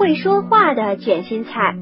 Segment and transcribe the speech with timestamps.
[0.00, 1.76] 会说话的卷心菜。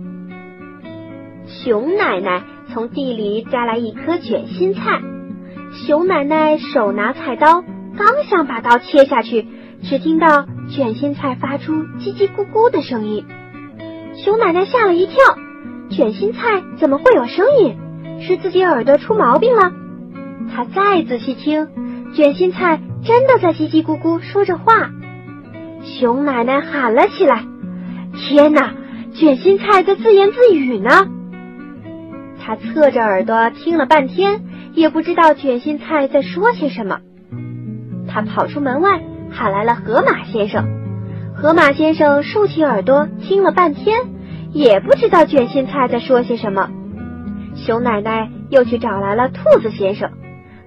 [1.47, 5.01] 熊奶奶从地里摘来一颗卷心菜，
[5.87, 7.63] 熊奶奶手拿菜刀，
[7.97, 9.47] 刚想把刀切下去，
[9.85, 13.25] 只听到卷心菜发出叽叽咕咕的声音。
[14.17, 15.15] 熊奶奶吓了一跳，
[15.89, 17.77] 卷心菜怎么会有声音？
[18.21, 19.71] 是自己耳朵出毛病了？
[20.53, 21.69] 她再仔细听，
[22.17, 24.91] 卷心菜真的在叽叽咕咕说着话。
[25.85, 27.45] 熊奶奶喊了起来
[28.19, 28.75] ：“天哪，
[29.15, 30.91] 卷心菜在自言自语呢！”
[32.41, 37.01] 他侧着耳朵听了半天，也不知道卷心菜在说些什么。
[38.09, 39.01] 他跑出门外，
[39.31, 40.65] 喊来了河马先生。
[41.37, 44.01] 河马先生竖起耳朵听了半天，
[44.53, 46.71] 也不知道卷心菜在说些什么。
[47.55, 50.11] 熊奶奶又去找来了兔子先生。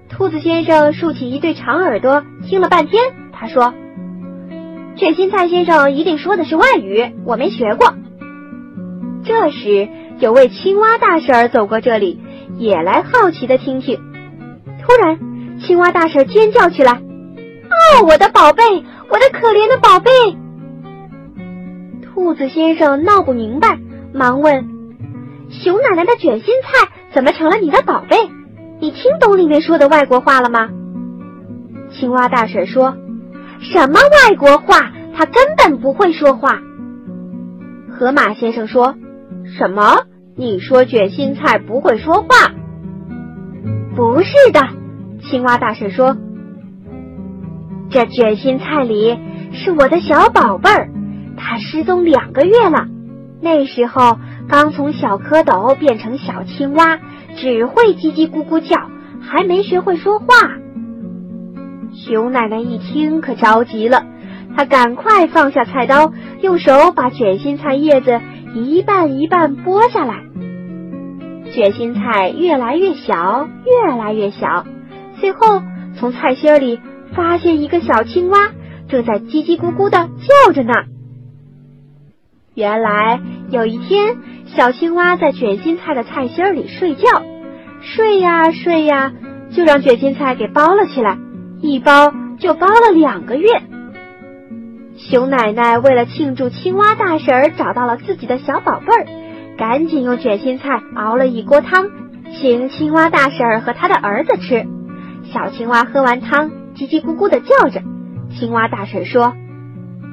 [0.08, 3.02] 兔子先生竖起一对长耳朵听了半天，
[3.34, 3.74] 他说。
[4.98, 7.94] 卷心菜先生一定说的是外语，我没学过。
[9.24, 9.88] 这时，
[10.20, 12.20] 有位青蛙大婶走过这里，
[12.58, 14.00] 也来好奇的听听。
[14.82, 15.20] 突然，
[15.60, 18.64] 青蛙大婶尖叫起来：“哦，我的宝贝，
[19.10, 20.12] 我的可怜的宝贝！”
[22.06, 23.80] 兔子先生闹不明白，
[24.14, 24.68] 忙问
[25.50, 28.18] ：“熊奶奶的卷心菜怎么成了你的宝贝？
[28.80, 30.70] 你听懂里面说的外国话了吗？”
[31.92, 32.96] 青蛙大婶说。
[33.62, 34.92] 什么外国话？
[35.14, 36.60] 他根本不会说话。
[37.90, 38.96] 河马先生说
[39.58, 40.06] ：“什么？
[40.36, 42.28] 你说卷心菜不会说话？”
[43.96, 44.62] 不是的，
[45.22, 46.18] 青蛙大婶说
[47.92, 49.20] ：“这卷心菜里
[49.52, 50.90] 是我的小宝贝儿，
[51.38, 52.88] 它失踪两个月了。
[53.42, 54.18] 那时候
[54.48, 56.98] 刚从小蝌蚪变成小青蛙，
[57.36, 58.90] 只会叽叽咕咕叫，
[59.20, 60.26] 还没学会说话。”
[61.94, 64.06] 熊奶奶一听可着急了，
[64.56, 66.12] 她赶快放下菜刀，
[66.42, 68.20] 用手把卷心菜叶子
[68.56, 70.24] 一半一半剥下来。
[71.54, 74.66] 卷心菜越来越小，越来越小，
[75.20, 75.62] 最后
[75.98, 76.80] 从菜心里
[77.14, 78.52] 发现一个小青蛙，
[78.88, 80.10] 正在叽叽咕咕的
[80.46, 80.74] 叫着呢。
[82.56, 83.20] 原来
[83.50, 84.16] 有一天，
[84.46, 87.22] 小青蛙在卷心菜的菜心里睡觉，
[87.82, 89.12] 睡呀睡呀，
[89.52, 91.18] 就让卷心菜给包了起来。
[91.62, 93.48] 一包就包了两个月。
[94.98, 99.06] 熊奶奶为了庆祝青蛙大婶儿找到了自己的小宝贝儿，
[99.58, 101.88] 赶紧用卷心菜熬了一锅汤，
[102.40, 104.66] 请青蛙大婶儿和他的儿子吃。
[105.32, 107.82] 小青蛙喝完汤，叽叽咕咕的叫着。
[108.38, 109.34] 青蛙大婶说：“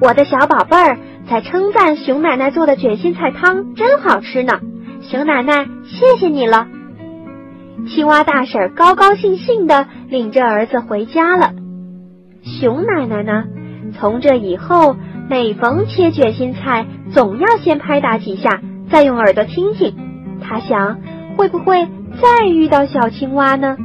[0.01, 0.99] 我的小宝贝儿
[1.29, 4.61] 在称赞熊奶奶做的卷心菜汤真好吃呢。”
[5.03, 6.69] 熊奶奶，谢谢你了。
[7.87, 11.53] 青蛙大婶高高兴兴的领着儿子回家了。
[12.43, 13.45] 熊奶奶呢？
[13.99, 14.97] 从这以后，
[15.31, 19.95] 每逢切卷心菜，总要先拍打几下，再用耳朵听听。
[20.41, 20.99] 她想，
[21.37, 21.87] 会不会
[22.21, 23.77] 再遇到小青蛙呢？